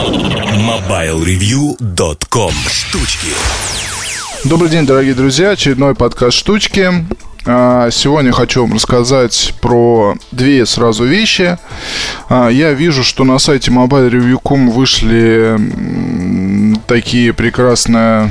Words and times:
MobileReview.com 0.00 2.52
Штучки 2.70 3.28
Добрый 4.46 4.70
день, 4.70 4.86
дорогие 4.86 5.12
друзья. 5.12 5.50
Очередной 5.50 5.94
подкаст 5.94 6.38
«Штучки». 6.38 6.88
А, 7.44 7.90
сегодня 7.90 8.32
хочу 8.32 8.62
вам 8.62 8.72
рассказать 8.72 9.52
про 9.60 10.14
две 10.32 10.64
сразу 10.64 11.04
вещи. 11.04 11.58
А, 12.30 12.48
я 12.48 12.72
вижу, 12.72 13.04
что 13.04 13.24
на 13.24 13.38
сайте 13.38 13.70
mobilereview.com 13.70 14.70
вышли 14.70 15.60
такие 16.86 17.34
прекрасные 17.34 18.30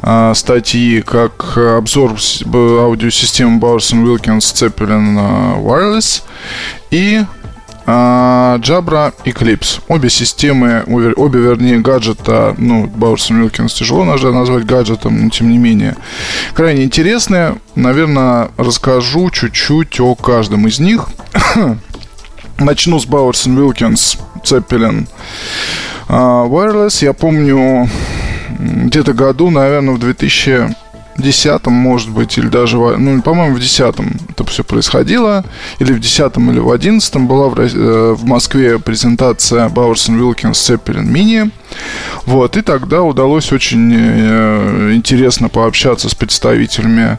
а, 0.00 0.32
статьи, 0.32 1.02
как 1.02 1.58
обзор 1.58 2.16
аудиосистемы 2.46 3.60
Bowers 3.60 3.92
Wilkins 3.92 4.54
Zeppelin 4.54 5.62
Wireless 5.62 6.22
и 6.90 7.20
Jabra 7.88 9.14
Eclipse. 9.24 9.80
Обе 9.88 10.10
системы, 10.10 10.84
обе, 10.86 11.38
вернее, 11.38 11.78
гаджета, 11.78 12.54
ну, 12.58 12.84
Bowers 12.84 13.30
Wilkins 13.30 13.68
тяжело 13.68 14.04
назвать 14.04 14.66
гаджетом, 14.66 15.24
но 15.24 15.30
тем 15.30 15.48
не 15.50 15.56
менее, 15.56 15.96
крайне 16.52 16.84
интересные. 16.84 17.56
Наверное, 17.76 18.50
расскажу 18.58 19.30
чуть-чуть 19.30 20.00
о 20.00 20.14
каждом 20.14 20.66
из 20.68 20.78
них. 20.78 21.08
Начну 22.58 23.00
с 23.00 23.06
Bowers 23.06 23.46
Wilkins 23.46 24.18
Zeppelin 24.44 25.06
Wireless. 26.08 27.02
Я 27.02 27.14
помню, 27.14 27.88
где-то 28.58 29.14
году, 29.14 29.48
наверное, 29.48 29.94
в 29.94 29.98
2000 29.98 30.76
десятом, 31.22 31.72
может 31.72 32.10
быть, 32.10 32.38
или 32.38 32.48
даже, 32.48 32.76
ну, 32.76 33.22
по-моему, 33.22 33.56
в 33.56 33.60
десятом 33.60 34.16
это 34.30 34.44
все 34.44 34.64
происходило, 34.64 35.44
или 35.78 35.92
в 35.92 36.00
десятом, 36.00 36.50
или 36.50 36.58
в 36.58 36.70
одиннадцатом 36.70 37.26
была 37.26 37.48
в, 37.48 37.58
э, 37.58 38.12
в 38.12 38.24
Москве 38.24 38.78
презентация 38.78 39.68
Bowers 39.68 40.08
Wilkins 40.08 40.52
Zeppelin 40.52 41.10
Mini, 41.10 41.50
вот, 42.24 42.56
и 42.56 42.62
тогда 42.62 43.02
удалось 43.02 43.52
очень 43.52 43.92
э, 43.94 44.92
интересно 44.94 45.48
пообщаться 45.48 46.08
с 46.08 46.14
представителями 46.14 47.18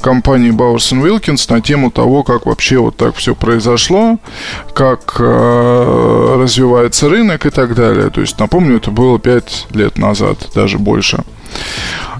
компании 0.00 0.52
Bowers 0.52 0.92
Wilkins 0.92 1.52
на 1.52 1.60
тему 1.60 1.90
того, 1.90 2.22
как 2.22 2.46
вообще 2.46 2.78
вот 2.78 2.96
так 2.96 3.16
все 3.16 3.34
произошло, 3.34 4.18
как 4.74 5.16
э, 5.18 6.36
развивается 6.38 7.08
рынок 7.08 7.46
и 7.46 7.50
так 7.50 7.74
далее. 7.74 8.10
То 8.10 8.20
есть, 8.20 8.38
напомню, 8.38 8.76
это 8.76 8.90
было 8.90 9.18
5 9.18 9.68
лет 9.72 9.98
назад, 9.98 10.38
даже 10.54 10.78
больше. 10.78 11.24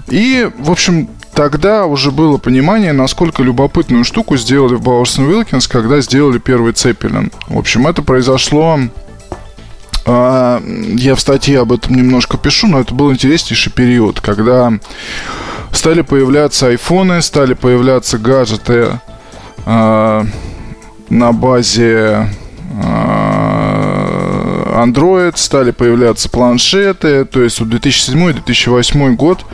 И, 0.09 0.49
в 0.57 0.71
общем, 0.71 1.09
тогда 1.41 1.87
уже 1.87 2.11
было 2.11 2.37
понимание, 2.37 2.93
насколько 2.93 3.41
любопытную 3.41 4.03
штуку 4.03 4.37
сделали 4.37 4.75
в 4.75 4.81
Bowers 4.81 5.17
Wilkins, 5.17 5.67
когда 5.67 5.99
сделали 5.99 6.37
первый 6.37 6.73
Цепелин. 6.73 7.31
В 7.47 7.57
общем, 7.57 7.87
это 7.87 8.03
произошло 8.03 8.77
а, 10.05 10.61
я 10.63 11.15
в 11.15 11.19
статье 11.19 11.61
об 11.61 11.71
этом 11.71 11.95
немножко 11.95 12.37
пишу, 12.37 12.67
но 12.67 12.79
это 12.79 12.93
был 12.93 13.11
интереснейший 13.11 13.71
период, 13.71 14.21
когда 14.21 14.71
стали 15.71 16.01
появляться 16.01 16.67
айфоны, 16.67 17.23
стали 17.23 17.55
появляться 17.55 18.19
гаджеты 18.19 18.99
э, 19.65 20.23
на 21.09 21.31
базе 21.31 22.29
Android, 24.83 25.33
стали 25.35 25.71
появляться 25.71 26.29
планшеты, 26.29 27.25
то 27.25 27.41
есть 27.41 27.59
2007-2008 27.61 29.15
год 29.15 29.45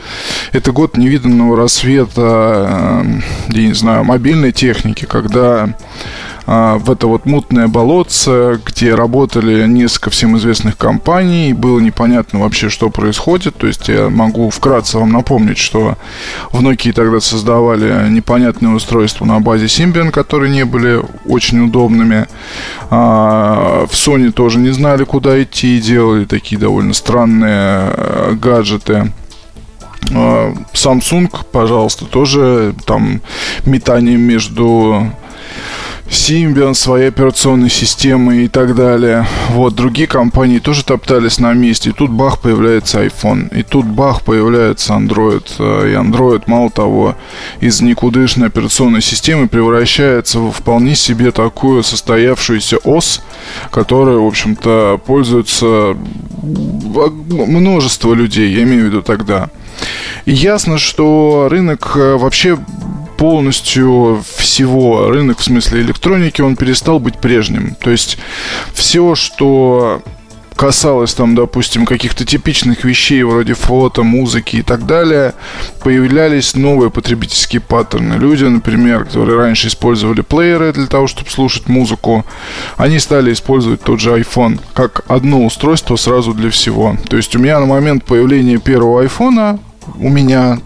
это 0.52 0.72
год 0.72 0.96
невиданного 0.96 1.56
рассвета, 1.56 3.02
э, 3.04 3.20
я 3.48 3.62
не 3.62 3.74
знаю, 3.74 4.04
мобильной 4.04 4.52
техники, 4.52 5.04
когда 5.04 5.74
а, 6.50 6.78
в 6.78 6.90
это 6.90 7.06
вот 7.08 7.26
мутное 7.26 7.68
болотце, 7.68 8.58
где 8.64 8.94
работали 8.94 9.66
несколько 9.66 10.08
всем 10.08 10.38
известных 10.38 10.78
компаний, 10.78 11.52
было 11.52 11.78
непонятно 11.78 12.38
вообще, 12.40 12.70
что 12.70 12.88
происходит. 12.88 13.56
То 13.56 13.66
есть 13.66 13.86
я 13.88 14.08
могу 14.08 14.48
вкратце 14.48 14.96
вам 14.96 15.12
напомнить, 15.12 15.58
что 15.58 15.98
в 16.50 16.62
Nokia 16.62 16.94
тогда 16.94 17.20
создавали 17.20 18.08
непонятные 18.08 18.74
устройства 18.74 19.26
на 19.26 19.40
базе 19.40 19.66
Symbian, 19.66 20.10
которые 20.10 20.50
не 20.50 20.64
были 20.64 21.02
очень 21.26 21.62
удобными. 21.62 22.26
А, 22.88 23.84
в 23.86 23.92
Sony 23.92 24.32
тоже 24.32 24.58
не 24.58 24.70
знали, 24.70 25.04
куда 25.04 25.42
идти, 25.42 25.76
и 25.76 25.82
делали 25.82 26.24
такие 26.24 26.58
довольно 26.58 26.94
странные 26.94 27.92
э, 27.92 28.32
гаджеты. 28.40 29.12
А, 30.14 30.54
Samsung, 30.72 31.30
пожалуйста, 31.52 32.06
тоже 32.06 32.74
там 32.86 33.20
метание 33.66 34.16
между 34.16 35.12
Symbian, 36.10 36.74
своей 36.74 37.08
операционной 37.08 37.70
системой 37.70 38.44
и 38.44 38.48
так 38.48 38.74
далее. 38.74 39.26
Вот, 39.50 39.74
другие 39.74 40.06
компании 40.06 40.58
тоже 40.58 40.84
топтались 40.84 41.38
на 41.38 41.52
месте. 41.54 41.90
И 41.90 41.92
тут 41.92 42.10
бах, 42.10 42.40
появляется 42.40 43.04
iPhone. 43.04 43.56
И 43.58 43.62
тут 43.62 43.86
бах, 43.86 44.22
появляется 44.22 44.92
Android. 44.92 45.44
Э, 45.58 45.90
и 45.90 45.94
Android, 45.94 46.42
мало 46.46 46.70
того, 46.70 47.16
из 47.60 47.80
никудышной 47.80 48.48
операционной 48.48 49.02
системы 49.02 49.48
превращается 49.48 50.38
в 50.40 50.58
вполне 50.68 50.94
себе 50.94 51.30
такую 51.30 51.82
состоявшуюся 51.82 52.78
ОС, 52.84 53.22
которая, 53.70 54.18
в 54.18 54.26
общем-то, 54.26 55.00
пользуется 55.06 55.96
множество 56.42 58.14
людей, 58.14 58.52
я 58.52 58.64
имею 58.64 58.82
в 58.82 58.86
виду 58.86 59.02
тогда. 59.02 59.50
И 60.24 60.32
ясно, 60.32 60.78
что 60.78 61.48
рынок 61.50 61.92
э, 61.96 62.16
вообще 62.16 62.58
полностью 63.18 64.24
всего 64.36 65.10
рынок, 65.10 65.40
в 65.40 65.44
смысле 65.44 65.82
электроники, 65.82 66.40
он 66.40 66.56
перестал 66.56 67.00
быть 67.00 67.18
прежним. 67.18 67.74
То 67.74 67.90
есть 67.90 68.16
все, 68.72 69.14
что 69.16 70.00
касалось 70.54 71.14
там, 71.14 71.34
допустим, 71.34 71.84
каких-то 71.84 72.24
типичных 72.24 72.84
вещей 72.84 73.22
вроде 73.24 73.54
фото, 73.54 74.02
музыки 74.02 74.56
и 74.56 74.62
так 74.62 74.86
далее, 74.86 75.34
появлялись 75.82 76.54
новые 76.54 76.90
потребительские 76.90 77.60
паттерны. 77.60 78.14
Люди, 78.14 78.44
например, 78.44 79.04
которые 79.04 79.36
раньше 79.36 79.68
использовали 79.68 80.20
плееры 80.20 80.72
для 80.72 80.86
того, 80.86 81.08
чтобы 81.08 81.30
слушать 81.30 81.68
музыку, 81.68 82.24
они 82.76 82.98
стали 83.00 83.32
использовать 83.32 83.82
тот 83.82 84.00
же 84.00 84.10
iPhone 84.10 84.60
как 84.74 85.04
одно 85.08 85.44
устройство 85.44 85.96
сразу 85.96 86.34
для 86.34 86.50
всего. 86.50 86.96
То 87.08 87.16
есть 87.16 87.34
у 87.34 87.38
меня 87.38 87.58
на 87.58 87.66
момент 87.66 88.04
появления 88.04 88.58
первого 88.58 89.04
iPhone 89.04 89.60
у 89.96 90.08
меня 90.08 90.58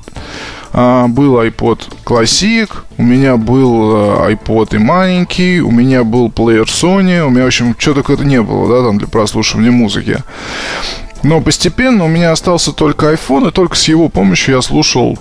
был 0.73 1.41
iPod 1.41 1.81
Classic, 2.05 2.71
у 2.97 3.03
меня 3.03 3.37
был 3.37 3.95
э, 3.95 4.35
iPod 4.35 4.75
и 4.75 4.79
маленький, 4.79 5.61
у 5.61 5.71
меня 5.71 6.03
был 6.03 6.31
плеер 6.31 6.65
Sony, 6.65 7.21
у 7.25 7.31
меня, 7.31 7.45
в 7.45 7.49
общем, 7.49 7.75
что 7.79 7.95
только 7.95 8.17
не 8.25 8.41
было, 8.41 8.69
да, 8.69 8.87
там 8.87 8.99
для 8.99 9.07
прослушивания 9.07 9.71
музыки. 9.71 10.19
Но 11.23 11.41
постепенно 11.41 12.05
у 12.05 12.09
меня 12.09 12.33
остался 12.33 12.73
только 12.73 13.13
iPhone, 13.13 13.49
и 13.49 13.53
только 13.53 13.77
с 13.77 13.87
его 13.87 14.09
помощью 14.09 14.57
я 14.57 14.63
слушал 14.63 15.19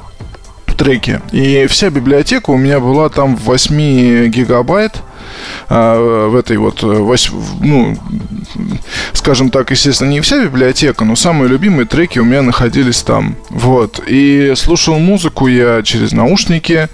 треки. 0.77 1.21
И 1.31 1.67
вся 1.67 1.89
библиотека 1.89 2.49
у 2.49 2.57
меня 2.57 2.79
была 2.79 3.09
там 3.09 3.35
в 3.35 3.43
8 3.43 4.29
гигабайт 4.29 4.95
а, 4.95 5.10
в 5.67 6.35
этой 6.35 6.57
вот, 6.57 6.83
э, 6.83 7.17
ну, 7.61 7.97
скажем 9.13 9.49
так, 9.49 9.71
естественно, 9.71 10.09
не 10.09 10.21
вся 10.21 10.43
библиотека, 10.43 11.05
но 11.05 11.15
самые 11.15 11.49
любимые 11.49 11.85
треки 11.85 12.19
у 12.19 12.25
меня 12.25 12.41
находились 12.41 13.01
там. 13.01 13.35
Вот. 13.49 14.01
И 14.07 14.53
слушал 14.55 14.99
музыку 14.99 15.47
я 15.47 15.81
через 15.83 16.11
наушники. 16.11 16.89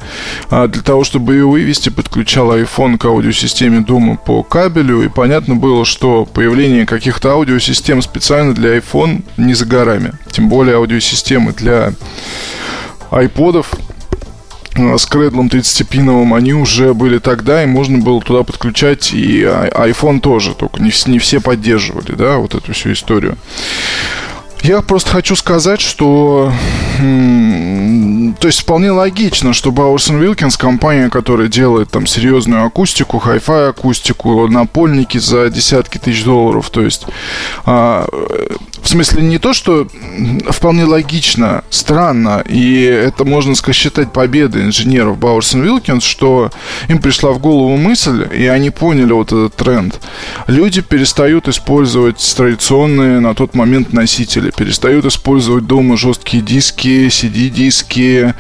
А, 0.50 0.68
для 0.68 0.82
того, 0.82 1.04
чтобы 1.04 1.34
ее 1.34 1.48
вывести, 1.48 1.90
подключал 1.90 2.56
iPhone 2.58 2.98
к 2.98 3.06
аудиосистеме 3.06 3.82
дома 3.82 4.18
по 4.18 4.44
кабелю. 4.44 5.04
И 5.04 5.10
понятно 5.10 5.56
было, 5.56 5.86
что 5.86 6.26
появление 6.26 6.86
каких-то 6.86 7.32
аудиосистем 7.32 8.02
специально 8.02 8.54
для 8.54 8.78
iPhone 8.78 9.24
не 9.38 9.54
за 9.54 9.66
горами. 9.66 10.14
Тем 10.32 10.50
более 10.50 10.76
аудиосистемы 10.76 11.54
для 11.54 11.94
айподов 13.12 13.74
с 14.78 15.06
кредлом 15.06 15.48
30-пиновым, 15.48 16.36
они 16.36 16.54
уже 16.54 16.94
были 16.94 17.20
тогда, 17.20 17.64
и 17.64 17.66
можно 17.66 17.98
было 17.98 18.22
туда 18.22 18.44
подключать 18.44 19.14
и 19.14 19.42
iPhone 19.42 20.20
тоже, 20.20 20.54
только 20.56 20.82
не, 20.82 20.92
не 21.08 21.20
все 21.20 21.40
поддерживали, 21.40 22.14
да, 22.14 22.38
вот 22.38 22.56
эту 22.56 22.74
всю 22.74 22.94
историю. 22.94 23.38
Я 24.64 24.82
просто 24.82 25.12
хочу 25.12 25.36
сказать, 25.36 25.80
что 25.80 26.52
то 26.98 28.48
есть 28.48 28.60
вполне 28.60 28.92
логично, 28.92 29.54
что 29.54 29.70
Bowers 29.70 30.10
Wilkins, 30.10 30.58
компания, 30.58 31.10
которая 31.10 31.48
делает 31.48 31.92
там 31.92 32.08
серьезную 32.08 32.66
акустику, 32.66 33.20
хай-фай 33.20 33.70
акустику, 33.70 34.48
напольники 34.48 35.20
за 35.20 35.50
десятки 35.50 36.00
тысяч 36.00 36.24
долларов, 36.24 36.70
то 36.70 36.82
есть 36.82 37.06
а, 37.66 38.08
В 38.88 38.90
смысле, 38.90 39.22
не 39.22 39.38
то, 39.38 39.52
что 39.52 39.86
вполне 40.48 40.86
логично, 40.86 41.66
странно, 41.70 42.42
и 42.48 42.84
это 42.84 43.26
можно 43.26 43.54
считать 43.74 44.14
победой 44.14 44.64
инженеров 44.64 45.18
Бауэрс 45.18 45.56
и 45.56 45.60
Вилкинс, 45.60 46.06
что 46.06 46.52
им 46.88 47.00
пришла 47.00 47.34
в 47.34 47.40
голову 47.40 47.76
мысль, 47.76 48.26
и 48.34 48.46
они 48.46 48.70
поняли 48.70 49.12
вот 49.12 49.34
этот 49.34 49.56
тренд. 49.56 50.00
Люди 50.48 50.80
перестают 50.80 51.50
использовать 51.50 52.34
традиционные 52.38 53.20
на 53.20 53.36
тот 53.36 53.56
момент 53.56 53.92
носители, 53.92 54.52
перестают 54.56 55.04
использовать 55.04 55.68
дома 55.68 55.98
жесткие 55.98 56.42
диски, 56.42 57.08
CD-диски, 57.08 58.36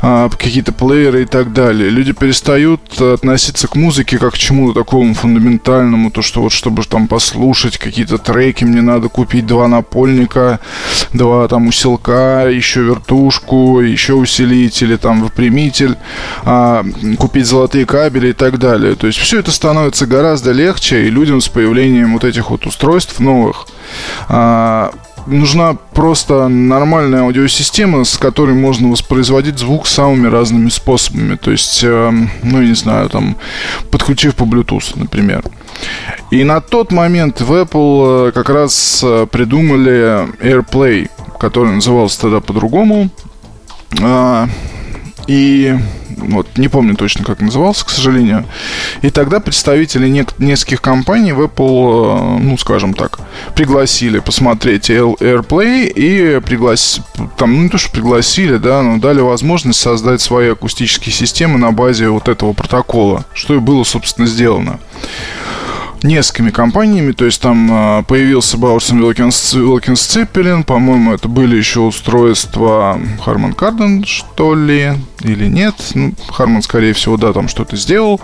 а, 0.00 0.28
какие-то 0.30 0.72
плееры 0.72 1.22
и 1.22 1.26
так 1.26 1.52
далее. 1.52 1.90
Люди 1.90 2.10
перестают 2.10 3.00
относиться 3.00 3.68
к 3.68 3.76
музыке 3.76 4.18
как 4.18 4.34
к 4.34 4.38
чему-то 4.38 4.80
такому 4.80 5.14
фундаментальному, 5.14 6.10
то, 6.10 6.22
что 6.22 6.42
вот 6.42 6.50
чтобы 6.50 6.82
там 6.82 7.06
послушать 7.06 7.78
какие-то 7.78 8.18
треки, 8.18 8.64
мне 8.64 8.82
надо 8.82 9.08
купить 9.08 9.46
два 9.46 9.68
напольника, 9.92 10.58
два 11.12 11.46
там 11.48 11.68
усилка, 11.68 12.48
еще 12.48 12.80
вертушку, 12.82 13.80
еще 13.80 14.14
усилитель, 14.14 14.96
там 14.96 15.22
выпрямитель, 15.22 15.96
а, 16.44 16.84
купить 17.18 17.46
золотые 17.46 17.84
кабели 17.84 18.28
и 18.28 18.32
так 18.32 18.58
далее. 18.58 18.94
То 18.94 19.06
есть 19.06 19.18
все 19.18 19.40
это 19.40 19.50
становится 19.50 20.06
гораздо 20.06 20.52
легче, 20.52 21.04
и 21.06 21.10
людям 21.10 21.40
с 21.40 21.48
появлением 21.48 22.14
вот 22.14 22.24
этих 22.24 22.50
вот 22.50 22.66
устройств 22.66 23.20
новых 23.20 23.66
а, 24.28 24.92
нужна 25.26 25.74
просто 25.74 26.48
нормальная 26.48 27.22
аудиосистема, 27.22 28.04
с 28.04 28.16
которой 28.16 28.54
можно 28.54 28.88
воспроизводить 28.88 29.58
звук 29.58 29.86
самыми 29.86 30.28
разными 30.28 30.70
способами. 30.70 31.36
То 31.36 31.50
есть, 31.50 31.80
э, 31.84 32.10
ну, 32.42 32.62
не 32.62 32.74
знаю, 32.74 33.08
там, 33.08 33.36
подключив 33.90 34.34
по 34.34 34.44
Bluetooth, 34.44 34.92
например. 34.96 35.44
И 36.30 36.44
на 36.44 36.60
тот 36.60 36.92
момент 36.92 37.40
в 37.40 37.52
Apple 37.52 38.28
э, 38.28 38.32
как 38.32 38.48
раз 38.48 39.02
э, 39.04 39.26
придумали 39.30 40.26
AirPlay, 40.42 41.10
который 41.38 41.72
назывался 41.72 42.22
тогда 42.22 42.40
по-другому. 42.40 43.10
А, 44.00 44.48
и 45.26 45.76
вот, 46.16 46.46
не 46.56 46.68
помню 46.68 46.96
точно, 46.96 47.24
как 47.24 47.40
назывался, 47.40 47.84
к 47.84 47.90
сожалению. 47.90 48.46
И 49.02 49.10
тогда 49.10 49.40
представители 49.40 50.08
нек- 50.08 50.34
нескольких 50.38 50.80
компаний 50.80 51.32
в 51.32 51.42
Apple, 51.42 52.38
э, 52.38 52.42
ну, 52.42 52.56
скажем 52.56 52.94
так, 52.94 53.20
пригласили 53.54 54.18
посмотреть 54.18 54.88
AirPlay 54.88 55.86
и 55.86 56.40
пригласили, 56.40 57.04
там, 57.36 57.54
ну, 57.54 57.62
не 57.64 57.68
то, 57.68 57.78
что 57.78 57.92
пригласили, 57.92 58.56
да, 58.56 58.82
но 58.82 58.98
дали 58.98 59.20
возможность 59.20 59.80
создать 59.80 60.20
свои 60.20 60.50
акустические 60.50 61.12
системы 61.12 61.58
на 61.58 61.72
базе 61.72 62.08
вот 62.08 62.28
этого 62.28 62.52
протокола, 62.52 63.26
что 63.34 63.54
и 63.54 63.58
было, 63.58 63.84
собственно, 63.84 64.26
сделано 64.26 64.78
несколькими 66.02 66.50
компаниями. 66.50 67.12
То 67.12 67.24
есть 67.24 67.40
там 67.40 67.68
а, 67.70 68.02
появился 68.02 68.56
Бауэрсон 68.56 69.02
Wilkins, 69.02 69.54
Wilkins 69.54 69.94
Zeppelin. 69.94 70.64
По-моему, 70.64 71.12
это 71.12 71.28
были 71.28 71.56
еще 71.56 71.80
устройства 71.80 73.00
Харман 73.24 73.52
Карден, 73.52 74.04
что 74.04 74.54
ли, 74.54 74.92
или 75.20 75.46
нет. 75.46 75.74
Ну, 75.94 76.14
Харман, 76.28 76.62
скорее 76.62 76.92
всего, 76.92 77.16
да, 77.16 77.32
там 77.32 77.48
что-то 77.48 77.76
сделал. 77.76 78.20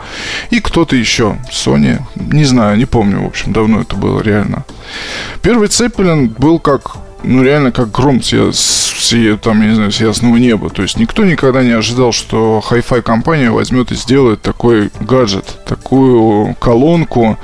И 0.51 0.61
кто-то 0.61 0.97
еще. 0.97 1.39
Sony. 1.51 2.01
Не 2.17 2.45
знаю, 2.45 2.77
не 2.77 2.87
помню. 2.87 3.23
В 3.23 3.27
общем, 3.27 3.53
давно 3.53 3.81
это 3.81 3.97
было 3.97 4.21
реально. 4.21 4.65
Первый 5.43 5.69
Цеппелин 5.69 6.29
был 6.29 6.59
как 6.59 6.97
ну, 7.23 7.43
реально 7.43 7.73
как 7.73 7.91
гром 7.91 8.23
с, 8.23 8.88
с, 9.09 9.39
там, 9.39 9.63
я 9.63 9.69
не 9.69 9.75
знаю, 9.75 9.93
с 9.93 10.01
ясного 10.01 10.37
неба. 10.37 10.71
То 10.71 10.83
есть 10.83 10.99
никто 10.99 11.25
никогда 11.25 11.63
не 11.63 11.71
ожидал, 11.71 12.13
что 12.13 12.63
Hi-Fi 12.69 13.03
компания 13.03 13.51
возьмет 13.51 13.91
и 13.93 13.95
сделает 13.95 14.43
такой 14.43 14.91
гаджет, 15.01 15.59
такую 15.67 16.55
колонку, 16.57 17.39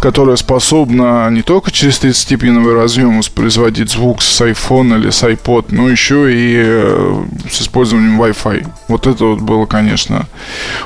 которая 0.00 0.36
способна 0.36 1.28
не 1.30 1.42
только 1.42 1.70
через 1.70 2.00
30-пиновый 2.02 2.74
разъем 2.74 3.18
воспроизводить 3.18 3.90
звук 3.90 4.22
с 4.22 4.40
iPhone 4.40 4.98
или 4.98 5.10
с 5.10 5.22
iPod, 5.22 5.66
но 5.70 5.88
еще 5.88 6.32
и 6.32 6.62
э, 6.64 7.24
с 7.50 7.62
использованием 7.62 8.20
Wi-Fi. 8.20 8.66
Вот 8.88 9.06
это 9.06 9.24
вот 9.24 9.40
было, 9.40 9.66
конечно, 9.66 10.26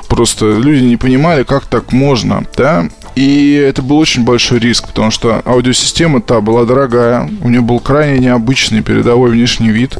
просто 0.09 0.47
люди 0.57 0.85
не 0.85 0.97
понимали, 0.97 1.43
как 1.43 1.67
так 1.67 1.93
можно, 1.93 2.45
да, 2.57 2.89
и 3.17 3.55
это 3.55 3.81
был 3.81 3.97
очень 3.97 4.25
большой 4.25 4.59
риск, 4.59 4.89
потому 4.89 5.11
что 5.11 5.41
аудиосистема 5.47 6.21
та 6.21 6.43
была 6.43 6.67
дорогая, 6.67 7.29
у 7.41 7.49
нее 7.49 7.63
был 7.63 7.81
крайне 7.81 8.19
необычный 8.19 8.83
передовой 8.83 9.31
внешний 9.31 9.71
вид. 9.71 9.97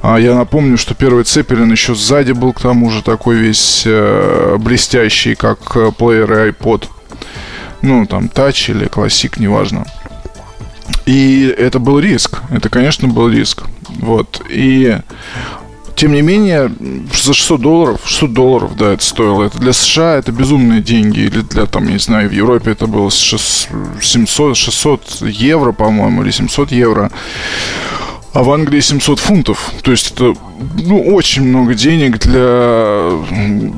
А 0.00 0.16
я 0.16 0.34
напомню, 0.34 0.78
что 0.78 0.94
первый 0.94 1.24
Цепелин 1.24 1.70
еще 1.70 1.94
сзади 1.94 2.32
был 2.32 2.54
к 2.54 2.60
тому 2.60 2.90
же 2.90 3.02
такой 3.02 3.36
весь 3.36 3.82
э, 3.84 4.56
блестящий, 4.58 5.34
как 5.34 5.58
э, 5.76 5.92
плеер 5.92 6.32
и 6.32 6.50
iPod. 6.50 6.86
Ну, 7.82 8.06
там, 8.06 8.28
тач 8.28 8.70
или 8.70 8.86
классик, 8.86 9.38
неважно. 9.38 9.84
И 11.04 11.54
это 11.58 11.78
был 11.78 11.98
риск. 11.98 12.38
Это, 12.50 12.70
конечно, 12.70 13.08
был 13.08 13.28
риск. 13.28 13.64
Вот. 14.00 14.40
И 14.48 14.96
тем 15.98 16.12
не 16.12 16.22
менее, 16.22 16.72
за 17.12 17.34
600 17.34 17.60
долларов, 17.60 18.00
600 18.04 18.32
долларов, 18.32 18.76
да, 18.76 18.92
это 18.92 19.04
стоило. 19.04 19.42
Это 19.42 19.58
для 19.58 19.72
США 19.72 20.14
это 20.14 20.30
безумные 20.30 20.80
деньги. 20.80 21.18
Или 21.18 21.40
для, 21.40 21.66
там, 21.66 21.86
не 21.86 21.98
знаю, 21.98 22.28
в 22.28 22.32
Европе 22.32 22.70
это 22.70 22.86
было 22.86 23.10
700, 23.10 24.56
600 24.56 25.22
евро, 25.22 25.72
по-моему, 25.72 26.22
или 26.22 26.30
700 26.30 26.70
евро 26.70 27.10
а 28.34 28.42
в 28.44 28.50
Англии 28.52 28.80
700 28.80 29.18
фунтов. 29.18 29.72
То 29.82 29.90
есть 29.90 30.12
это 30.12 30.34
ну, 30.58 31.00
очень 31.14 31.44
много 31.44 31.74
денег 31.74 32.18
для 32.18 33.10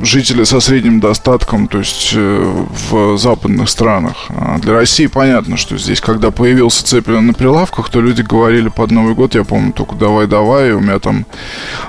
жителей 0.03 0.45
со 0.45 0.61
средним 0.61 1.01
достатком, 1.01 1.69
то 1.69 1.79
есть 1.79 2.13
э, 2.15 2.65
в 2.91 3.19
западных 3.19 3.69
странах. 3.69 4.27
А 4.31 4.59
для 4.59 4.75
России 4.75 5.07
понятно, 5.07 5.57
что 5.57 5.77
здесь, 5.77 6.01
когда 6.01 6.31
появился 6.31 6.85
Цепелин 6.85 7.27
на 7.27 7.35
прилавках, 7.35 7.91
то 7.91 8.01
люди 8.01 8.23
говорили 8.23 8.69
под 8.69 8.91
Новый 8.91 9.15
год, 9.15 9.35
я 9.35 9.45
помню, 9.45 9.73
только 9.73 9.95
давай-давай. 9.95 10.73
У 10.73 10.81
меня 10.81 10.99
там 10.99 11.27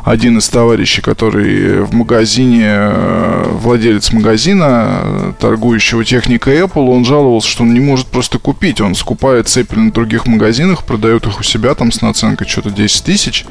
один 0.03 0.37
из 0.37 0.49
товарищей, 0.49 1.01
который 1.01 1.83
в 1.83 1.93
магазине, 1.93 2.65
э, 2.65 3.45
владелец 3.51 4.11
магазина, 4.11 5.35
торгующего 5.39 6.03
техникой 6.03 6.59
Apple, 6.59 6.89
он 6.89 7.05
жаловался, 7.05 7.47
что 7.47 7.63
он 7.63 7.73
не 7.73 7.79
может 7.79 8.07
просто 8.07 8.39
купить. 8.39 8.81
Он 8.81 8.95
скупает 8.95 9.47
Цепелин 9.47 9.91
в 9.91 9.93
других 9.93 10.27
магазинах, 10.27 10.83
продает 10.83 11.27
их 11.27 11.39
у 11.39 11.43
себя 11.43 11.75
там 11.75 11.91
с 11.91 12.01
наценкой 12.01 12.47
что-то 12.47 12.71
10 12.71 13.03
тысяч. 13.03 13.45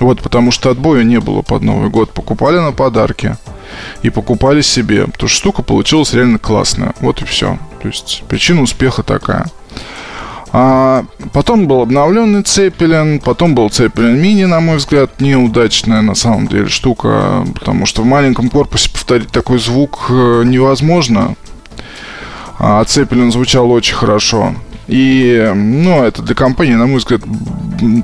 Вот, 0.00 0.20
потому 0.20 0.50
что 0.50 0.57
отбоя 0.66 1.02
не 1.02 1.20
было 1.20 1.42
под 1.42 1.62
Новый 1.62 1.90
год. 1.90 2.10
Покупали 2.10 2.58
на 2.58 2.72
подарки 2.72 3.36
и 4.02 4.10
покупали 4.10 4.60
себе. 4.60 5.06
Потому 5.06 5.28
что 5.28 5.38
штука 5.38 5.62
получилась 5.62 6.12
реально 6.14 6.38
классная. 6.38 6.94
Вот 7.00 7.22
и 7.22 7.24
все. 7.24 7.58
То 7.82 7.88
есть 7.88 8.24
причина 8.28 8.62
успеха 8.62 9.02
такая. 9.02 9.46
А 10.50 11.04
потом 11.32 11.66
был 11.66 11.82
обновленный 11.82 12.42
Цепелин, 12.42 13.20
потом 13.20 13.54
был 13.54 13.68
Цепелин 13.68 14.20
Мини, 14.20 14.44
на 14.44 14.60
мой 14.60 14.78
взгляд, 14.78 15.20
неудачная 15.20 16.00
на 16.00 16.14
самом 16.14 16.48
деле 16.48 16.68
штука, 16.68 17.44
потому 17.54 17.84
что 17.84 18.02
в 18.02 18.06
маленьком 18.06 18.48
корпусе 18.48 18.90
повторить 18.90 19.30
такой 19.30 19.58
звук 19.58 20.06
э, 20.08 20.42
невозможно. 20.46 21.34
А 22.58 22.82
Цепелин 22.84 23.30
звучал 23.30 23.70
очень 23.70 23.94
хорошо. 23.94 24.54
И, 24.88 25.52
ну, 25.54 26.02
это 26.02 26.22
для 26.22 26.34
компании, 26.34 26.74
на 26.74 26.86
мой 26.86 26.96
взгляд, 26.96 27.20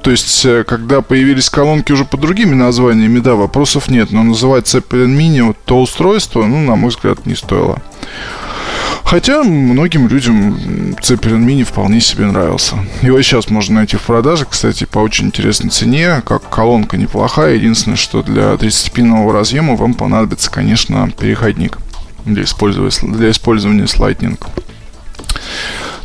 то 0.02 0.10
есть, 0.10 0.44
э, 0.44 0.64
когда 0.64 1.00
появились 1.00 1.48
колонки 1.48 1.92
уже 1.92 2.04
под 2.04 2.20
другими 2.20 2.54
названиями, 2.54 3.20
да, 3.20 3.34
вопросов 3.34 3.88
нет. 3.88 4.12
Но 4.12 4.22
называть 4.22 4.66
Zeppelin 4.66 5.16
Mini 5.16 5.42
вот 5.42 5.56
то 5.64 5.80
устройство, 5.80 6.44
ну, 6.44 6.62
на 6.62 6.76
мой 6.76 6.90
взгляд, 6.90 7.24
не 7.24 7.34
стоило. 7.34 7.80
Хотя 9.04 9.42
многим 9.42 10.08
людям 10.08 10.56
Zeppelin 11.00 11.44
Mini 11.44 11.64
вполне 11.64 12.00
себе 12.00 12.26
нравился. 12.26 12.76
Его 13.00 13.20
сейчас 13.22 13.48
можно 13.48 13.76
найти 13.76 13.96
в 13.96 14.02
продаже, 14.02 14.46
кстати, 14.48 14.84
по 14.84 14.98
очень 14.98 15.26
интересной 15.26 15.70
цене. 15.70 16.22
Как 16.26 16.48
колонка 16.48 16.96
неплохая. 16.96 17.54
Единственное, 17.54 17.96
что 17.96 18.22
для 18.22 18.54
30-пинового 18.54 19.32
разъема 19.32 19.76
вам 19.76 19.94
понадобится, 19.94 20.50
конечно, 20.50 21.10
переходник 21.18 21.78
для 22.24 22.44
использования, 22.44 23.14
для 23.14 23.30
использования 23.30 23.86
с 23.86 23.96
Lightning. 23.96 24.38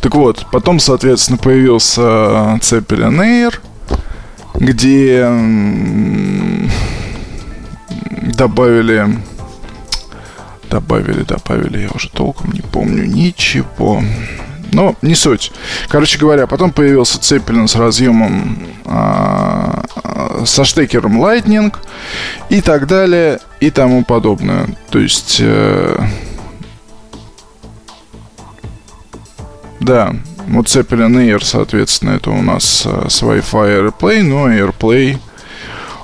Так 0.02 0.16
вот, 0.16 0.46
потом, 0.52 0.80
соответственно, 0.80 1.38
появился 1.38 2.02
Zeppelin 2.62 3.20
Air, 3.20 3.60
где 4.56 5.28
добавили 8.38 9.20
добавили, 10.70 11.24
добавили, 11.24 11.80
я 11.80 11.90
уже 11.94 12.10
толком 12.10 12.52
не 12.52 12.62
помню 12.62 13.06
ничего. 13.06 14.02
Но 14.72 14.96
не 15.02 15.16
суть. 15.16 15.52
Короче 15.88 16.20
говоря, 16.20 16.46
потом 16.46 16.72
появился 16.72 17.20
Цеппелин 17.20 17.68
с 17.68 17.76
разъемом 17.76 18.60
а, 18.86 19.84
со 20.46 20.64
штекером 20.64 21.20
Lightning 21.24 21.74
и 22.50 22.62
так 22.62 22.86
далее 22.86 23.40
и 23.60 23.72
тому 23.72 24.04
подобное. 24.04 24.68
То 24.92 25.00
есть 25.00 25.38
э, 25.40 26.00
Да, 29.90 30.14
вот 30.50 30.68
Zeppelin 30.68 31.16
Air, 31.16 31.44
соответственно, 31.44 32.12
это 32.12 32.30
у 32.30 32.44
нас 32.44 32.84
э, 32.86 33.10
с 33.10 33.24
Wi-Fi 33.24 33.92
AirPlay, 33.92 34.22
но 34.22 34.48
AirPlay 34.48 35.18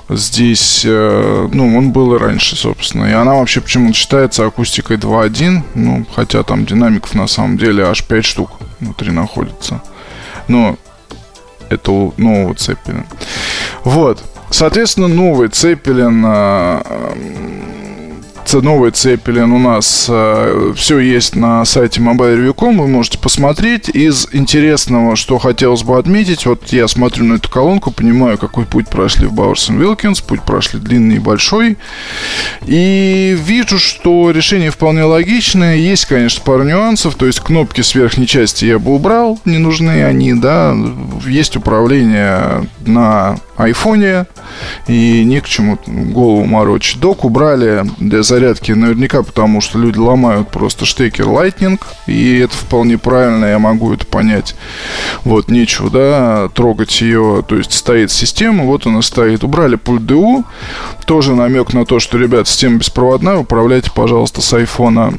здесь, 0.08 0.82
э, 0.84 1.48
ну, 1.52 1.78
он 1.78 1.92
был 1.92 2.16
и 2.16 2.18
раньше, 2.18 2.56
собственно. 2.56 3.04
И 3.04 3.12
она 3.12 3.34
вообще 3.34 3.60
почему-то 3.60 3.94
считается 3.94 4.44
акустикой 4.44 4.96
2.1, 4.96 5.62
ну, 5.76 6.04
хотя 6.16 6.42
там 6.42 6.66
динамиков 6.66 7.14
на 7.14 7.28
самом 7.28 7.58
деле 7.58 7.84
аж 7.84 8.02
5 8.02 8.24
штук 8.24 8.50
внутри 8.80 9.12
находится. 9.12 9.80
Но 10.48 10.76
этого 11.68 12.12
нового 12.16 12.56
Цеппелина. 12.56 13.06
Вот. 13.84 14.20
Соответственно, 14.50 15.06
новый 15.06 15.46
Цеппелин 15.48 16.24
новый 18.54 18.90
Цепелин 18.90 19.52
у 19.52 19.58
нас 19.58 20.06
э, 20.08 20.72
все 20.76 20.98
есть 20.98 21.34
на 21.36 21.64
сайте 21.64 22.00
mobilereview.com, 22.00 22.78
вы 22.78 22.86
можете 22.86 23.18
посмотреть. 23.18 23.88
Из 23.88 24.28
интересного, 24.32 25.16
что 25.16 25.38
хотелось 25.38 25.82
бы 25.82 25.98
отметить, 25.98 26.46
вот 26.46 26.72
я 26.72 26.88
смотрю 26.88 27.24
на 27.24 27.34
эту 27.34 27.50
колонку, 27.50 27.90
понимаю, 27.90 28.38
какой 28.38 28.64
путь 28.64 28.88
прошли 28.88 29.26
в 29.26 29.34
Bowers 29.34 29.70
Wilkins, 29.70 30.24
путь 30.26 30.42
прошли 30.42 30.80
длинный 30.80 31.16
и 31.16 31.20
большой, 31.20 31.76
и 32.66 33.36
вижу, 33.38 33.78
что 33.78 34.30
решение 34.30 34.70
вполне 34.70 35.04
логичное. 35.04 35.76
Есть, 35.76 36.06
конечно, 36.06 36.42
пару 36.44 36.64
нюансов, 36.64 37.14
то 37.14 37.26
есть 37.26 37.40
кнопки 37.40 37.80
с 37.80 37.94
верхней 37.94 38.26
части 38.26 38.64
я 38.64 38.78
бы 38.78 38.94
убрал, 38.94 39.38
не 39.44 39.58
нужны 39.58 40.04
они, 40.04 40.34
да, 40.34 40.74
есть 41.26 41.56
управление 41.56 42.68
на 42.84 43.38
айфоне, 43.56 44.26
и 44.86 45.24
не 45.24 45.40
к 45.40 45.46
чему 45.46 45.78
голову 45.86 46.44
морочить. 46.44 47.00
Док 47.00 47.24
убрали 47.24 47.84
для 47.98 48.22
зарядки 48.22 48.72
наверняка, 48.72 49.22
потому 49.22 49.60
что 49.60 49.78
люди 49.78 49.98
ломают 49.98 50.48
просто 50.48 50.84
штекер 50.84 51.26
Lightning, 51.26 51.80
и 52.06 52.38
это 52.38 52.54
вполне 52.54 52.98
правильно, 52.98 53.46
я 53.46 53.58
могу 53.58 53.92
это 53.92 54.06
понять. 54.06 54.54
Вот, 55.24 55.50
нечего, 55.50 55.90
да, 55.90 56.48
трогать 56.54 57.00
ее, 57.00 57.44
то 57.46 57.56
есть 57.56 57.72
стоит 57.72 58.10
система, 58.10 58.64
вот 58.64 58.86
она 58.86 59.02
стоит. 59.02 59.44
Убрали 59.44 59.76
пульт 59.76 60.02
DU, 60.02 60.44
тоже 61.04 61.34
намек 61.34 61.72
на 61.72 61.84
то, 61.84 61.98
что, 61.98 62.18
ребят, 62.18 62.48
система 62.48 62.78
беспроводная, 62.78 63.36
управляйте, 63.36 63.90
пожалуйста, 63.94 64.42
с 64.42 64.52
айфона. 64.52 65.14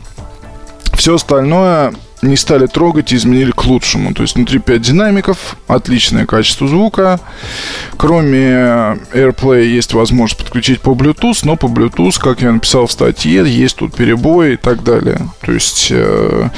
Все 0.94 1.16
остальное 1.16 1.94
не 2.22 2.36
стали 2.36 2.66
трогать 2.66 3.12
и 3.12 3.16
изменили 3.16 3.52
к 3.52 3.66
лучшему. 3.66 4.14
То 4.14 4.24
есть 4.24 4.36
внутри 4.36 4.60
5 4.60 4.82
динамиков, 4.82 5.58
отличное 5.68 6.26
качество 6.26 6.68
звука. 6.68 7.20
Кроме 7.98 8.98
AirPlay 9.14 9.66
есть 9.66 9.94
возможность 9.94 10.42
подключить 10.42 10.82
по 10.82 10.92
Bluetooth, 10.92 11.40
но 11.44 11.56
по 11.56 11.68
Bluetooth, 11.68 12.20
как 12.20 12.42
я 12.42 12.52
написал 12.52 12.88
в 12.88 12.92
статье, 12.92 13.44
есть 13.48 13.78
тут 13.78 13.96
перебои 13.96 14.54
и 14.54 14.58
так 14.58 14.84
далее. 14.84 15.20
То 15.42 15.52
есть, 15.52 15.88
э, 15.92 16.50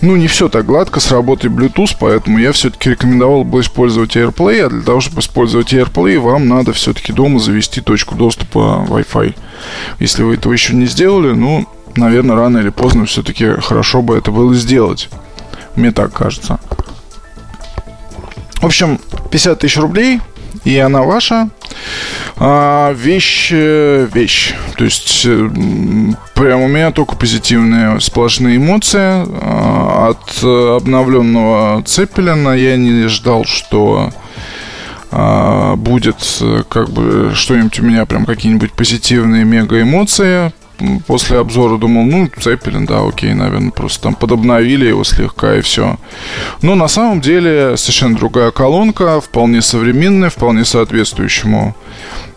ну, 0.00 0.16
не 0.16 0.28
все 0.28 0.48
так 0.48 0.66
гладко 0.66 1.00
с 1.00 1.10
работой 1.10 1.50
Bluetooth, 1.50 1.96
поэтому 1.98 2.38
я 2.38 2.52
все-таки 2.52 2.90
рекомендовал 2.90 3.44
бы 3.44 3.60
использовать 3.60 4.16
AirPlay, 4.16 4.60
а 4.60 4.70
для 4.70 4.82
того, 4.82 5.00
чтобы 5.00 5.20
использовать 5.20 5.72
AirPlay, 5.72 6.18
вам 6.18 6.48
надо 6.48 6.72
все-таки 6.72 7.12
дома 7.12 7.40
завести 7.40 7.80
точку 7.80 8.14
доступа 8.14 8.86
Wi-Fi. 8.88 9.34
Если 9.98 10.22
вы 10.22 10.34
этого 10.34 10.52
еще 10.52 10.74
не 10.74 10.86
сделали, 10.86 11.32
ну, 11.32 11.66
наверное, 11.96 12.36
рано 12.36 12.58
или 12.58 12.70
поздно 12.70 13.06
все-таки 13.06 13.60
хорошо 13.60 14.02
бы 14.02 14.16
это 14.16 14.30
было 14.30 14.54
сделать. 14.54 15.08
Мне 15.76 15.92
так 15.92 16.12
кажется. 16.12 16.58
В 18.56 18.66
общем, 18.66 19.00
50 19.30 19.58
тысяч 19.58 19.76
рублей, 19.78 20.20
и 20.64 20.76
она 20.78 21.02
ваша. 21.02 21.48
А, 22.36 22.92
вещь, 22.92 23.50
вещь. 23.50 24.54
То 24.76 24.84
есть, 24.84 25.22
э, 25.24 25.50
прямо 26.34 26.64
у 26.64 26.68
меня 26.68 26.90
только 26.90 27.16
позитивные 27.16 28.00
сплошные 28.00 28.56
эмоции. 28.56 29.24
А, 29.42 30.10
от 30.10 30.42
обновленного 30.42 31.82
Цеппелина 31.84 32.50
я 32.50 32.76
не 32.76 33.06
ждал, 33.08 33.44
что 33.44 34.10
а, 35.12 35.74
будет 35.76 36.38
э, 36.40 36.62
как 36.68 36.90
бы 36.90 37.32
что-нибудь 37.34 37.80
у 37.80 37.82
меня 37.82 38.06
прям 38.06 38.24
какие-нибудь 38.26 38.72
позитивные 38.72 39.44
мега 39.44 39.80
эмоции 39.82 40.52
после 41.06 41.38
обзора 41.38 41.78
думал, 41.78 42.04
ну, 42.04 42.28
Цеппелин, 42.40 42.86
да, 42.86 43.06
окей, 43.06 43.34
наверное, 43.34 43.70
просто 43.70 44.04
там 44.04 44.14
подобновили 44.14 44.86
его 44.86 45.04
слегка 45.04 45.56
и 45.56 45.60
все. 45.60 45.98
Но 46.62 46.74
на 46.74 46.88
самом 46.88 47.20
деле 47.20 47.76
совершенно 47.76 48.16
другая 48.16 48.50
колонка, 48.50 49.20
вполне 49.20 49.62
современная, 49.62 50.30
вполне 50.30 50.64
соответствующему 50.64 51.74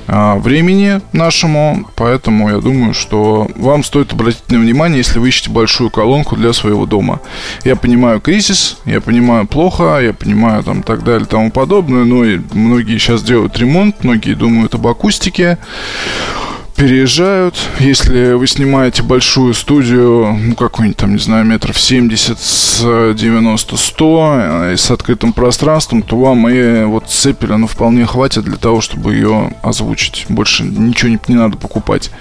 а, 0.05 0.35
времени 0.35 0.99
нашему, 1.13 1.87
поэтому 1.95 2.49
я 2.49 2.57
думаю, 2.57 2.93
что 2.93 3.47
вам 3.55 3.83
стоит 3.83 4.11
обратить 4.11 4.49
на 4.49 4.59
внимание, 4.59 4.97
если 4.97 5.19
вы 5.19 5.29
ищете 5.29 5.49
большую 5.49 5.89
колонку 5.89 6.35
для 6.35 6.51
своего 6.51 6.85
дома. 6.85 7.21
Я 7.63 7.75
понимаю 7.75 8.19
кризис, 8.19 8.77
я 8.85 8.99
понимаю 8.99 9.47
плохо, 9.47 9.99
я 10.01 10.13
понимаю 10.13 10.63
там 10.63 10.83
так 10.83 11.03
далее 11.03 11.25
тому 11.25 11.51
подобное, 11.51 12.03
но 12.03 12.25
и 12.25 12.39
многие 12.51 12.97
сейчас 12.97 13.23
делают 13.23 13.57
ремонт, 13.57 14.03
многие 14.03 14.33
думают 14.33 14.75
об 14.75 14.87
акустике 14.87 15.57
переезжают. 16.75 17.55
Если 17.79 18.33
вы 18.33 18.47
снимаете 18.47 19.03
большую 19.03 19.53
студию, 19.53 20.37
ну, 20.39 20.55
какую-нибудь 20.55 20.97
там, 20.97 21.13
не 21.13 21.19
знаю, 21.19 21.45
метров 21.45 21.79
70 21.79 22.39
с 22.39 23.13
90 23.13 23.77
100 23.77 24.33
э, 24.35 24.73
и 24.73 24.77
с 24.77 24.91
открытым 24.91 25.33
пространством, 25.33 26.01
то 26.01 26.17
вам 26.17 26.47
и 26.49 26.83
вот 26.85 27.07
Цепеля, 27.07 27.57
ну, 27.57 27.67
вполне 27.67 28.05
хватит 28.05 28.43
для 28.43 28.57
того, 28.57 28.81
чтобы 28.81 29.13
ее 29.13 29.53
озвучить. 29.61 30.25
Больше 30.29 30.63
ничего 30.63 31.09
не, 31.09 31.19
не 31.27 31.35
надо 31.35 31.57
покупать. 31.57 32.11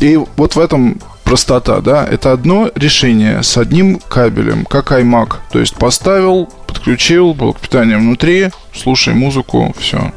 И 0.00 0.18
вот 0.36 0.56
в 0.56 0.60
этом 0.60 1.00
простота, 1.24 1.80
да, 1.80 2.06
это 2.06 2.32
одно 2.32 2.70
решение 2.74 3.42
с 3.42 3.58
одним 3.58 3.98
кабелем, 3.98 4.64
как 4.64 4.92
iMac. 4.92 5.34
То 5.52 5.58
есть 5.58 5.74
поставил, 5.74 6.46
подключил, 6.66 7.34
блок 7.34 7.60
питания 7.60 7.98
внутри, 7.98 8.48
слушай 8.72 9.12
музыку, 9.12 9.74
все. 9.78 10.12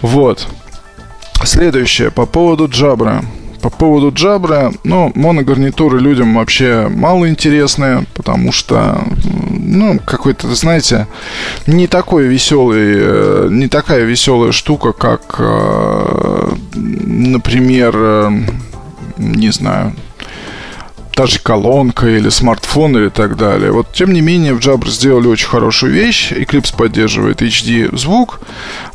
Вот. 0.00 0.48
Следующее, 1.44 2.10
по 2.10 2.26
поводу 2.26 2.68
джабра. 2.68 3.24
По 3.62 3.68
поводу 3.68 4.10
джабра, 4.10 4.72
ну, 4.84 5.12
моногарнитуры 5.14 6.00
людям 6.00 6.34
вообще 6.34 6.88
мало 6.88 7.28
интересные, 7.28 8.06
потому 8.14 8.52
что, 8.52 9.02
ну, 9.50 9.98
какой-то, 10.04 10.54
знаете, 10.54 11.06
не 11.66 11.86
такой 11.86 12.24
веселый, 12.24 12.94
э, 12.96 13.48
не 13.50 13.68
такая 13.68 14.04
веселая 14.04 14.52
штука, 14.52 14.92
как, 14.92 15.36
э, 15.38 16.52
например, 16.74 17.92
э, 17.94 18.30
не 19.18 19.50
знаю, 19.50 19.92
та 21.20 21.26
же 21.26 21.38
колонка 21.38 22.06
или 22.06 22.30
смартфон 22.30 22.96
или 22.96 23.10
так 23.10 23.36
далее. 23.36 23.72
Вот, 23.72 23.92
тем 23.92 24.14
не 24.14 24.22
менее, 24.22 24.54
в 24.54 24.58
Jabra 24.58 24.88
сделали 24.88 25.26
очень 25.26 25.48
хорошую 25.48 25.92
вещь. 25.92 26.32
Eclipse 26.32 26.74
поддерживает 26.74 27.42
HD 27.42 27.94
звук. 27.94 28.40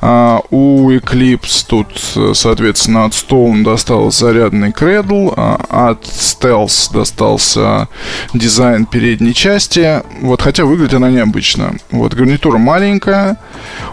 А, 0.02 0.42
у 0.50 0.90
Eclipse 0.90 1.64
тут, 1.68 1.88
соответственно, 2.36 3.06
от 3.06 3.12
Stone 3.12 3.64
достался 3.64 4.26
зарядный 4.26 4.72
Cradle, 4.72 5.36
а 5.38 5.90
от 5.92 6.04
Stealth 6.06 6.92
достался 6.92 7.90
дизайн 8.34 8.88
передней 8.88 9.36
части. 9.36 10.02
Вот, 10.22 10.42
хотя 10.42 10.66
выглядит 10.66 10.96
она 10.96 11.12
необычно. 11.12 11.76
Вот, 11.92 12.16
гарнитура 12.16 12.58
маленькая, 12.58 13.38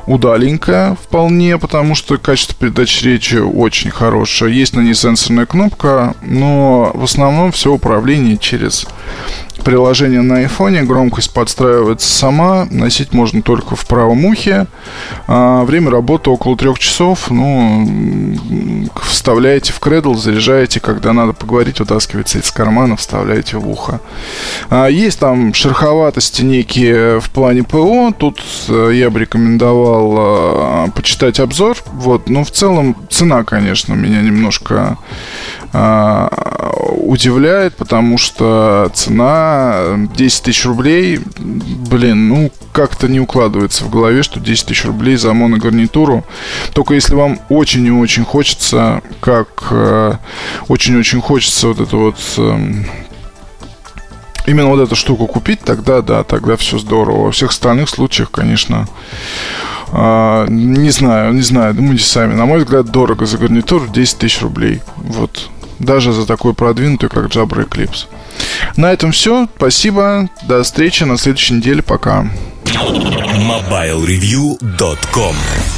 удаленькая 0.07 0.95
вполне, 0.95 1.59
потому 1.59 1.95
что 1.95 2.17
качество 2.17 2.57
передачи 2.59 3.05
речи 3.05 3.37
очень 3.37 3.91
хорошее. 3.91 4.57
Есть 4.57 4.75
на 4.75 4.81
ней 4.81 4.95
сенсорная 4.95 5.45
кнопка, 5.45 6.15
но 6.23 6.93
в 6.95 7.05
основном 7.05 7.53
все 7.53 7.71
управление 7.71 8.22
приложений 8.23 8.38
через 8.38 8.87
приложение 9.64 10.23
на 10.23 10.38
айфоне. 10.38 10.83
Громкость 10.83 11.33
подстраивается 11.33 12.11
сама. 12.11 12.67
Носить 12.71 13.12
можно 13.12 13.43
только 13.43 13.76
в 13.76 13.87
правом 13.87 14.25
ухе. 14.25 14.67
А, 15.29 15.62
время 15.62 15.91
работы 15.91 16.31
около 16.31 16.57
трех 16.57 16.79
часов. 16.81 17.31
Ну, 17.31 18.88
вставляете 19.05 19.73
в 19.73 19.79
кредл, 19.79 20.14
заряжаете, 20.14 20.81
когда 20.81 21.12
надо 21.12 21.33
поговорить, 21.33 21.79
вытаскиваете 21.79 22.41
из 22.41 22.50
кармана, 22.50 22.97
вставляете 22.97 23.57
в 23.59 23.69
ухо. 23.69 24.00
А, 24.69 24.88
есть 24.88 25.21
там 25.21 25.55
шероховатости 25.55 26.43
некие 26.43 27.21
в 27.21 27.31
плане 27.31 27.62
ПО. 27.62 28.12
Тут 28.19 28.43
э, 28.69 28.91
я 28.95 29.11
бы 29.11 29.21
рекомендовал 29.21 30.14
а, 30.17 30.88
почитать 30.88 31.38
обзор. 31.38 31.76
Вот. 31.93 32.29
Но 32.29 32.43
в 32.43 32.50
целом 32.50 32.97
цена, 33.11 33.45
конечно, 33.45 33.95
меня 33.95 34.23
немножко 34.23 34.99
удивляет, 37.12 37.76
потому 37.76 38.19
что 38.19 38.91
цена 38.95 39.97
10 40.17 40.43
тысяч 40.43 40.64
рублей, 40.64 41.21
блин, 41.38 42.29
ну, 42.29 42.52
как-то 42.73 43.09
не 43.09 43.21
укладывается 43.21 43.85
в 43.85 43.91
голове, 43.91 44.23
что 44.23 44.41
10 44.41 44.67
тысяч 44.67 44.85
рублей 44.85 45.17
за 45.17 45.33
моногарнитуру. 45.33 46.25
Только 46.73 46.95
если 46.95 47.14
вам 47.14 47.38
очень 47.49 47.85
и 47.87 47.91
очень 47.91 48.25
хочется, 48.25 49.02
как 49.21 49.69
э, 49.71 50.14
очень-очень 50.69 51.21
хочется 51.21 51.69
вот 51.69 51.81
это 51.81 51.97
вот 51.97 52.17
эм, 52.38 52.87
именно 54.47 54.69
вот 54.69 54.81
эту 54.81 54.97
штуку 54.97 55.26
купить, 55.26 55.61
тогда 55.61 56.00
да, 56.02 56.25
тогда 56.25 56.57
все 56.57 56.79
здорово. 56.79 57.26
Во 57.26 57.31
всех 57.31 57.50
остальных 57.50 57.88
случаях, 57.88 58.31
конечно, 58.31 58.87
э, 59.93 60.47
не 60.49 60.91
знаю, 60.91 61.35
не 61.35 61.43
знаю, 61.43 61.75
думайте 61.75 62.05
сами. 62.05 62.35
На 62.35 62.47
мой 62.47 62.61
взгляд, 62.61 62.87
дорого 62.91 63.26
за 63.26 63.38
гарнитуру 63.38 63.87
10 63.88 64.19
тысяч 64.19 64.41
рублей. 64.41 64.81
Вот 64.97 65.50
даже 65.83 66.12
за 66.12 66.27
такой 66.27 66.55
продвинутый, 66.55 67.09
как 67.09 67.27
Jabra 67.27 67.69
Eclipse. 67.69 68.07
На 68.77 68.93
этом 68.93 69.12
все. 69.12 69.49
Спасибо. 69.57 70.29
До 70.49 70.62
встречи 70.62 71.05
на 71.05 71.19
следующей 71.19 71.55
неделе. 71.55 71.83
Пока. 71.83 72.27